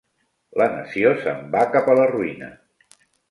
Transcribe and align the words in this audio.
La 0.61 0.67
nació 0.75 1.11
se'n 1.25 1.43
va 1.57 1.67
cap 1.77 1.91
a 1.93 1.97
la 2.01 2.09
ruïna. 2.15 2.49